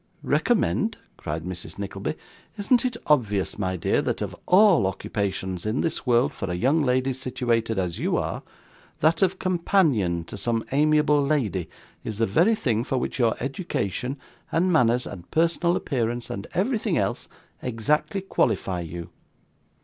[0.23, 1.77] 'Recommend!' cried Mrs.
[1.77, 2.15] Nickleby,
[2.57, 6.81] 'isn't it obvious, my dear, that of all occupations in this world for a young
[6.81, 8.41] lady situated as you are,
[9.01, 11.69] that of companion to some amiable lady
[12.03, 14.17] is the very thing for which your education,
[14.51, 17.27] and manners, and personal appearance, and everything else,
[17.61, 19.11] exactly qualify you?